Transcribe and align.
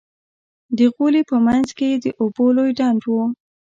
د 0.77 0.79
غولي 0.93 1.21
په 1.29 1.35
منځ 1.45 1.67
کښې 1.77 1.87
يې 1.91 1.97
د 2.03 2.05
اوبو 2.21 2.45
لوى 2.55 2.71
ډنډ 2.79 3.01
و. 3.13 3.15